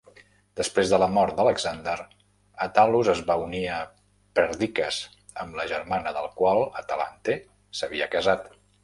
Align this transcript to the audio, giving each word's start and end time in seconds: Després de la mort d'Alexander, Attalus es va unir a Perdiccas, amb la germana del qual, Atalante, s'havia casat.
Després 0.59 0.91
de 0.93 0.97
la 1.01 1.07
mort 1.17 1.35
d'Alexander, 1.39 1.97
Attalus 2.65 3.11
es 3.13 3.21
va 3.27 3.35
unir 3.43 3.61
a 3.73 3.75
Perdiccas, 4.39 4.97
amb 5.45 5.61
la 5.61 5.67
germana 5.75 6.15
del 6.17 6.27
qual, 6.41 6.65
Atalante, 6.83 7.37
s'havia 7.83 8.09
casat. 8.17 8.51